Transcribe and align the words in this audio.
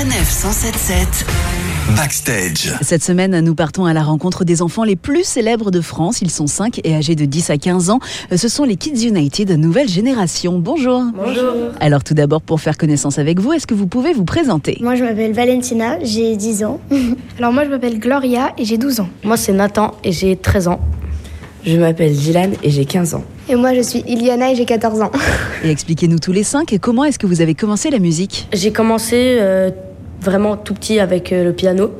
Sanef 0.00 0.30
177 0.30 1.26
Backstage. 1.94 2.72
Cette 2.80 3.02
semaine, 3.02 3.38
nous 3.40 3.54
partons 3.54 3.84
à 3.84 3.92
la 3.92 4.02
rencontre 4.02 4.46
des 4.46 4.62
enfants 4.62 4.82
les 4.82 4.96
plus 4.96 5.24
célèbres 5.24 5.70
de 5.70 5.82
France. 5.82 6.22
Ils 6.22 6.30
sont 6.30 6.46
5 6.46 6.80
et 6.84 6.94
âgés 6.94 7.14
de 7.16 7.26
10 7.26 7.50
à 7.50 7.58
15 7.58 7.90
ans. 7.90 8.00
Ce 8.34 8.48
sont 8.48 8.64
les 8.64 8.76
Kids 8.76 9.06
United, 9.06 9.50
nouvelle 9.58 9.90
génération. 9.90 10.58
Bonjour. 10.58 11.02
Bonjour. 11.14 11.52
Alors 11.80 12.02
tout 12.02 12.14
d'abord, 12.14 12.40
pour 12.40 12.62
faire 12.62 12.78
connaissance 12.78 13.18
avec 13.18 13.40
vous, 13.40 13.52
est-ce 13.52 13.66
que 13.66 13.74
vous 13.74 13.86
pouvez 13.86 14.14
vous 14.14 14.24
présenter? 14.24 14.78
Moi, 14.80 14.94
je 14.94 15.04
m'appelle 15.04 15.34
Valentina, 15.34 15.98
j'ai 16.02 16.34
10 16.34 16.64
ans. 16.64 16.80
Alors 17.38 17.52
moi, 17.52 17.66
je 17.66 17.68
m'appelle 17.68 17.98
Gloria 17.98 18.54
et 18.56 18.64
j'ai 18.64 18.78
12 18.78 19.00
ans. 19.00 19.08
Moi, 19.22 19.36
c'est 19.36 19.52
Nathan 19.52 19.94
et 20.02 20.12
j'ai 20.12 20.34
13 20.34 20.68
ans. 20.68 20.80
Je 21.66 21.76
m'appelle 21.76 22.14
Dylan 22.14 22.54
et 22.62 22.70
j'ai 22.70 22.86
15 22.86 23.12
ans. 23.16 23.24
Et 23.50 23.54
moi, 23.54 23.74
je 23.74 23.82
suis 23.82 24.02
Iliana 24.06 24.52
et 24.52 24.54
j'ai 24.54 24.64
14 24.64 25.02
ans. 25.02 25.10
Et 25.62 25.70
expliquez-nous 25.70 26.20
tous 26.20 26.32
les 26.32 26.44
cinq, 26.44 26.74
comment 26.80 27.04
est-ce 27.04 27.18
que 27.18 27.26
vous 27.26 27.42
avez 27.42 27.54
commencé 27.54 27.90
la 27.90 27.98
musique? 27.98 28.48
J'ai 28.54 28.72
commencé 28.72 29.36
euh, 29.40 29.70
vraiment 30.20 30.56
tout 30.56 30.74
petit 30.74 31.00
avec 31.00 31.32
euh, 31.32 31.44
le 31.44 31.52
piano. 31.52 31.92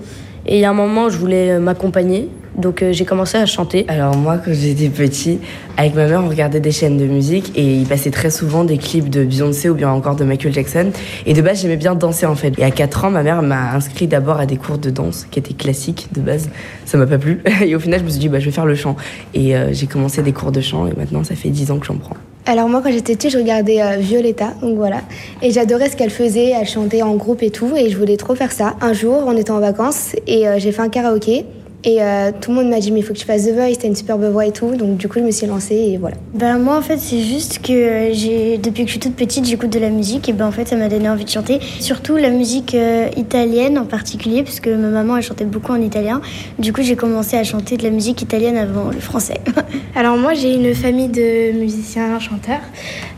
Et 0.47 0.56
il 0.56 0.60
y 0.60 0.65
a 0.65 0.70
un 0.70 0.74
moment, 0.74 1.09
je 1.09 1.19
voulais 1.19 1.52
euh, 1.52 1.60
m'accompagner. 1.60 2.29
Donc 2.56 2.83
euh, 2.83 2.93
j'ai 2.93 3.05
commencé 3.05 3.38
à 3.38 3.46
chanter. 3.46 3.84
Alors 3.88 4.16
moi, 4.16 4.38
quand 4.38 4.52
j'étais 4.52 4.88
petit, 4.88 5.38
avec 5.77 5.95
ma 5.95 6.06
mère, 6.06 6.23
on 6.24 6.29
regardait 6.29 6.60
des 6.60 6.73
chaînes 6.73 6.98
de 6.98 7.06
musique 7.06 7.52
et 7.56 7.74
il 7.77 7.87
passait 7.87 8.10
très 8.10 8.30
souvent 8.30 8.65
des 8.65 8.77
clips 8.77 9.09
de 9.09 9.24
Beyoncé 9.24 9.70
ou 9.70 9.74
bien 9.74 9.91
encore 9.91 10.16
de 10.16 10.24
Michael 10.24 10.52
Jackson. 10.52 10.91
Et 11.27 11.33
de 11.33 11.41
base, 11.41 11.62
j'aimais 11.62 11.77
bien 11.77 11.95
danser 11.95 12.27
en 12.27 12.34
fait. 12.34 12.59
Et 12.59 12.65
à 12.65 12.70
4 12.70 13.05
ans, 13.05 13.10
ma 13.10 13.23
mère 13.23 13.43
m'a 13.43 13.73
inscrit 13.73 14.09
d'abord 14.09 14.41
à 14.41 14.46
des 14.46 14.57
cours 14.57 14.79
de 14.79 14.91
danse 14.91 15.27
qui 15.30 15.38
étaient 15.38 15.55
classiques 15.55 16.09
de 16.12 16.21
base. 16.21 16.51
Ça 16.84 16.98
m'a 16.98 17.07
pas 17.07 17.18
plu. 17.18 17.43
Et 17.65 17.74
au 17.77 17.80
final, 17.80 18.01
je 18.01 18.05
me 18.05 18.10
suis 18.10 18.18
dit, 18.18 18.29
bah, 18.29 18.41
je 18.41 18.46
vais 18.46 18.51
faire 18.51 18.66
le 18.66 18.74
chant. 18.74 18.96
Et 19.32 19.55
j'ai 19.71 19.87
commencé 19.87 20.23
des 20.23 20.32
cours 20.32 20.52
de 20.52 20.60
chant 20.60 20.87
et 20.87 20.93
maintenant, 20.96 21.23
ça 21.24 21.37
fait 21.37 21.51
10 21.51 21.71
ans 21.71 21.79
que 21.79 21.87
j'en 21.87 21.96
prends. 21.96 22.16
Alors 22.50 22.68
moi, 22.68 22.80
quand 22.82 22.90
j'étais 22.90 23.14
petite, 23.14 23.30
je 23.30 23.38
regardais 23.38 23.80
euh, 23.80 23.98
Violetta, 23.98 24.54
donc 24.60 24.74
voilà. 24.74 25.02
Et 25.40 25.52
j'adorais 25.52 25.88
ce 25.88 25.95
qu'elle 25.95 26.10
faisait, 26.10 26.50
elle 26.50 26.66
chantait 26.66 27.00
en 27.00 27.14
groupe 27.14 27.45
et 27.45 27.50
tout, 27.50 27.76
et 27.76 27.88
je 27.90 27.96
voulais 27.96 28.16
trop 28.16 28.34
faire 28.34 28.50
ça. 28.50 28.74
Un 28.80 28.92
jour, 28.92 29.23
on 29.24 29.36
était 29.36 29.52
en 29.52 29.60
vacances 29.60 30.16
et 30.26 30.48
euh, 30.48 30.59
j'ai 30.59 30.73
fait 30.73 30.82
un 30.82 30.88
karaoké. 30.88 31.45
Et 31.84 32.02
euh, 32.02 32.30
tout 32.38 32.50
le 32.50 32.56
monde 32.56 32.68
m'a 32.68 32.78
dit, 32.78 32.92
mais 32.92 33.00
il 33.00 33.02
faut 33.02 33.14
que 33.14 33.18
tu 33.18 33.26
fasses 33.26 33.46
The 33.46 33.54
Voice, 33.54 33.76
t'as 33.80 33.88
une 33.88 33.96
superbe 33.96 34.24
voix 34.24 34.46
et 34.46 34.52
tout. 34.52 34.74
Donc 34.76 34.96
du 34.96 35.09
coup, 35.09 35.18
je 35.18 35.24
me 35.24 35.30
suis 35.30 35.46
lancée 35.46 35.76
et 35.76 35.96
voilà. 35.98 36.16
Ben 36.34 36.59
moi 36.59 36.76
en 36.76 36.82
fait 36.82 36.98
c'est 36.98 37.23
juste 37.23 37.60
que 37.60 38.10
j'ai 38.12 38.59
depuis 38.59 38.84
que 38.84 38.88
je 38.88 38.92
suis 38.92 39.00
toute 39.00 39.16
petite 39.16 39.45
j'écoute 39.45 39.70
de 39.70 39.78
la 39.78 39.90
musique 39.90 40.28
et 40.28 40.32
ben 40.32 40.46
en 40.46 40.52
fait 40.52 40.68
ça 40.68 40.76
m'a 40.76 40.88
donné 40.88 41.08
envie 41.08 41.24
de 41.24 41.30
chanter 41.30 41.58
surtout 41.80 42.16
la 42.16 42.30
musique 42.30 42.74
euh, 42.74 43.08
italienne 43.16 43.78
en 43.78 43.84
particulier 43.84 44.42
puisque 44.42 44.68
ma 44.68 44.88
maman 44.88 45.16
elle 45.16 45.23
chantait 45.23 45.45
beaucoup 45.45 45.73
en 45.73 45.80
italien 45.80 46.20
du 46.58 46.73
coup 46.73 46.82
j'ai 46.82 46.96
commencé 46.96 47.36
à 47.36 47.45
chanter 47.45 47.76
de 47.76 47.82
la 47.82 47.90
musique 47.90 48.23
italienne 48.23 48.56
avant 48.56 48.90
le 48.90 49.01
français 49.01 49.40
Alors 49.95 50.16
moi, 50.16 50.34
j'ai 50.34 50.54
une 50.54 50.74
famille 50.74 51.08
de 51.08 51.52
musiciens 51.52 52.18
chanteurs. 52.20 52.60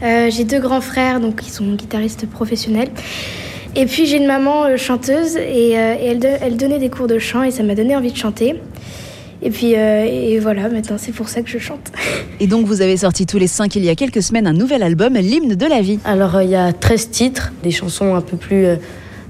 Euh, 0.03 0.31
j'ai 0.31 0.45
deux 0.45 0.61
grands 0.61 0.81
frères 0.81 1.21
donc 1.21 1.37
qui 1.41 1.51
sont 1.51 1.75
guitaristes 1.75 2.27
professionnels. 2.27 2.89
Et 3.75 3.87
puis 3.87 4.07
j'ai 4.07 4.19
une 4.19 4.27
maman 4.27 4.65
euh, 4.65 4.77
chanteuse 4.77 5.37
et, 5.37 5.79
euh, 5.79 5.95
et 6.01 6.07
elle, 6.07 6.19
do- 6.19 6.29
elle 6.41 6.57
donnait 6.57 6.79
des 6.79 6.91
cours 6.91 7.07
de 7.07 7.19
chant 7.19 7.43
et 7.43 7.51
ça 7.51 7.63
m'a 7.63 7.75
donné 7.75 7.97
envie 7.97 8.13
de 8.13 8.17
chanter. 8.17 8.57
Et 9.45 9.51
puis 9.51 9.75
euh, 9.77 10.05
et 10.05 10.39
voilà, 10.39 10.69
maintenant 10.69 10.97
c'est 10.99 11.13
pour 11.13 11.29
ça 11.29 11.43
que 11.43 11.49
je 11.49 11.59
chante. 11.59 11.91
Et 12.41 12.47
donc 12.47 12.67
vous 12.67 12.81
avez 12.83 12.97
sorti 12.97 13.25
tous 13.27 13.39
les 13.39 13.47
cinq 13.49 13.75
il 13.77 13.85
y 13.85 13.89
a 13.89 13.95
quelques 13.97 14.23
semaines 14.23 14.47
un 14.47 14.53
nouvel 14.53 14.83
album, 14.83 15.15
L'hymne 15.15 15.55
de 15.57 15.67
la 15.67 15.81
vie. 15.81 15.99
Alors 16.05 16.37
euh, 16.37 16.45
il 16.45 16.51
y 16.51 16.55
a 16.57 16.73
13 16.73 17.11
titres, 17.11 17.53
des 17.63 17.71
chansons 17.73 18.15
un 18.15 18.21
peu 18.21 18.37
plus, 18.37 18.67
euh, 18.67 18.77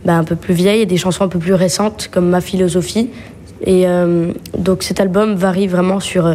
bah, 0.05 0.15
un 0.17 0.25
peu 0.25 0.37
plus 0.37 0.53
vieilles 0.55 0.81
et 0.83 0.87
des 0.87 0.97
chansons 0.99 1.25
un 1.25 1.29
peu 1.29 1.39
plus 1.39 1.55
récentes 1.55 2.09
comme 2.13 2.29
Ma 2.29 2.41
philosophie. 2.43 3.09
Et 3.65 3.87
euh, 3.87 4.33
donc 4.59 4.83
cet 4.83 5.01
album 5.01 5.35
varie 5.35 5.67
vraiment 5.67 6.01
sur 6.01 6.27
euh, 6.27 6.35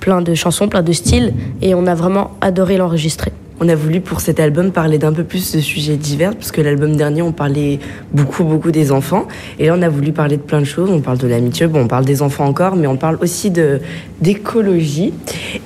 plein 0.00 0.20
de 0.22 0.34
chansons, 0.34 0.68
plein 0.68 0.82
de 0.82 0.92
styles 0.92 1.32
et 1.62 1.74
on 1.74 1.86
a 1.86 1.94
vraiment 1.94 2.32
adoré 2.42 2.76
l'enregistrer. 2.76 3.32
On 3.60 3.68
a 3.68 3.76
voulu 3.76 4.00
pour 4.00 4.20
cet 4.20 4.40
album 4.40 4.72
parler 4.72 4.98
d'un 4.98 5.12
peu 5.12 5.22
plus 5.22 5.54
de 5.54 5.60
sujets 5.60 5.96
divers, 5.96 6.34
parce 6.34 6.50
que 6.50 6.60
l'album 6.60 6.96
dernier, 6.96 7.22
on 7.22 7.30
parlait 7.30 7.78
beaucoup, 8.12 8.42
beaucoup 8.42 8.72
des 8.72 8.90
enfants. 8.90 9.28
Et 9.60 9.66
là, 9.66 9.76
on 9.78 9.82
a 9.82 9.88
voulu 9.88 10.12
parler 10.12 10.36
de 10.36 10.42
plein 10.42 10.60
de 10.60 10.66
choses. 10.66 10.90
On 10.90 11.00
parle 11.00 11.18
de 11.18 11.28
l'amitié, 11.28 11.68
bon, 11.68 11.82
on 11.82 11.86
parle 11.86 12.04
des 12.04 12.20
enfants 12.20 12.46
encore, 12.46 12.74
mais 12.74 12.88
on 12.88 12.96
parle 12.96 13.16
aussi 13.20 13.50
de 13.50 13.80
d'écologie. 14.20 15.12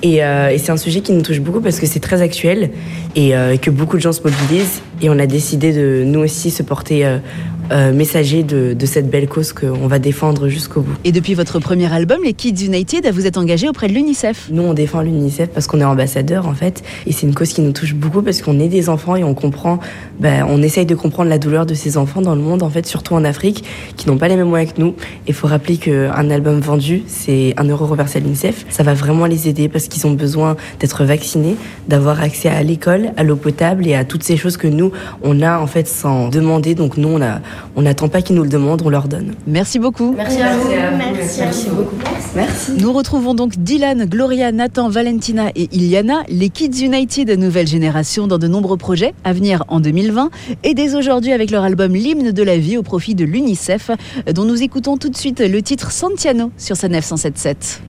Et, 0.03 0.23
euh, 0.23 0.49
et 0.49 0.57
c'est 0.59 0.71
un 0.71 0.77
sujet 0.77 1.01
qui 1.01 1.13
nous 1.13 1.21
touche 1.21 1.39
beaucoup 1.39 1.61
parce 1.61 1.79
que 1.79 1.87
c'est 1.87 1.99
très 1.99 2.21
actuel 2.21 2.71
et 3.15 3.35
euh, 3.35 3.57
que 3.57 3.71
beaucoup 3.71 3.97
de 3.97 4.01
gens 4.01 4.11
se 4.11 4.21
mobilisent. 4.21 4.81
Et 5.01 5.09
on 5.09 5.17
a 5.17 5.25
décidé 5.25 5.71
de 5.71 6.03
nous 6.05 6.19
aussi 6.19 6.51
se 6.51 6.61
porter 6.61 7.05
euh, 7.05 7.17
euh, 7.71 7.93
messager 7.93 8.43
de, 8.43 8.73
de 8.73 8.85
cette 8.85 9.09
belle 9.09 9.27
cause 9.27 9.53
qu'on 9.53 9.87
va 9.87 9.99
défendre 9.99 10.47
jusqu'au 10.47 10.81
bout. 10.81 10.95
Et 11.03 11.11
depuis 11.11 11.33
votre 11.33 11.59
premier 11.59 11.91
album, 11.91 12.19
les 12.23 12.33
Kids 12.33 12.65
United, 12.65 13.07
vous 13.13 13.25
êtes 13.25 13.37
engagés 13.37 13.69
auprès 13.69 13.87
de 13.87 13.93
l'UNICEF. 13.93 14.47
Nous, 14.51 14.63
on 14.63 14.73
défend 14.73 15.01
l'UNICEF 15.01 15.49
parce 15.49 15.67
qu'on 15.67 15.79
est 15.79 15.85
ambassadeur, 15.85 16.47
en 16.47 16.53
fait. 16.53 16.83
Et 17.05 17.11
c'est 17.11 17.27
une 17.27 17.35
cause 17.35 17.53
qui 17.53 17.61
nous 17.61 17.71
touche 17.71 17.93
beaucoup 17.93 18.21
parce 18.21 18.41
qu'on 18.41 18.59
est 18.59 18.67
des 18.67 18.89
enfants 18.89 19.15
et 19.15 19.23
on 19.23 19.33
comprend, 19.33 19.79
ben, 20.19 20.45
on 20.49 20.61
essaye 20.61 20.85
de 20.85 20.95
comprendre 20.95 21.29
la 21.29 21.37
douleur 21.37 21.65
de 21.65 21.73
ces 21.73 21.97
enfants 21.97 22.21
dans 22.21 22.35
le 22.35 22.41
monde, 22.41 22.63
en 22.63 22.69
fait, 22.69 22.85
surtout 22.85 23.13
en 23.13 23.23
Afrique, 23.23 23.63
qui 23.97 24.07
n'ont 24.07 24.17
pas 24.17 24.27
les 24.27 24.35
mêmes 24.35 24.49
moyens 24.49 24.73
que 24.73 24.81
nous. 24.81 24.95
Il 25.27 25.33
faut 25.33 25.47
rappeler 25.47 25.77
qu'un 25.77 26.29
album 26.29 26.59
vendu, 26.59 27.03
c'est 27.07 27.53
un 27.57 27.65
euro 27.65 27.85
reversé 27.85 28.17
à 28.17 28.21
l'UNICEF. 28.21 28.65
Ça 28.69 28.83
va 28.83 28.93
vraiment 28.93 29.25
les 29.25 29.47
aider 29.47 29.69
parce 29.69 29.87
qu'ils 29.87 30.05
ont 30.07 30.13
besoin 30.13 30.55
d'être 30.79 31.03
vaccinés, 31.03 31.55
d'avoir 31.87 32.21
accès 32.21 32.49
à 32.49 32.63
l'école, 32.63 33.11
à 33.17 33.23
l'eau 33.23 33.35
potable 33.35 33.87
et 33.87 33.95
à 33.95 34.05
toutes 34.05 34.23
ces 34.23 34.37
choses 34.37 34.57
que 34.57 34.67
nous, 34.67 34.91
on 35.23 35.41
a, 35.41 35.59
en 35.59 35.67
fait, 35.67 35.87
sans 35.87 36.29
demander. 36.29 36.75
Donc, 36.75 36.97
nous, 36.97 37.09
on 37.09 37.21
a, 37.21 37.39
on 37.75 37.81
n'attend 37.81 38.07
pas 38.09 38.21
qu'ils 38.21 38.35
nous 38.35 38.43
le 38.43 38.49
demandent, 38.49 38.81
on 38.83 38.89
leur 38.89 39.07
donne. 39.07 39.33
Merci 39.47 39.79
beaucoup. 39.79 40.13
Merci 40.15 40.41
à 40.41 40.57
vous. 40.57 40.69
merci, 40.97 41.39
Merci 41.39 41.69
beaucoup. 41.69 41.95
Merci. 42.35 42.71
Nous 42.77 42.93
retrouvons 42.93 43.33
donc 43.33 43.57
Dylan, 43.57 44.05
Gloria, 44.05 44.51
Nathan, 44.51 44.89
Valentina 44.89 45.51
et 45.55 45.69
Iliana, 45.71 46.23
les 46.29 46.49
Kids 46.49 46.83
United, 46.83 47.29
nouvelle 47.37 47.67
génération, 47.67 48.27
dans 48.27 48.37
de 48.37 48.47
nombreux 48.47 48.77
projets 48.77 49.13
à 49.23 49.33
venir 49.33 49.63
en 49.67 49.79
2020 49.79 50.29
et 50.63 50.73
dès 50.73 50.95
aujourd'hui 50.95 51.31
avec 51.31 51.51
leur 51.51 51.63
album 51.63 51.93
L'hymne 51.93 52.31
de 52.31 52.43
la 52.43 52.57
vie 52.57 52.77
au 52.77 52.83
profit 52.83 53.15
de 53.15 53.25
l'UNICEF, 53.25 53.91
dont 54.33 54.45
nous 54.45 54.61
écoutons 54.61 54.97
tout 54.97 55.09
de 55.09 55.17
suite 55.17 55.39
le 55.39 55.61
titre 55.61 55.91
Santiano 55.91 56.51
sur 56.57 56.75
sa 56.75 56.87
977. 56.87 57.81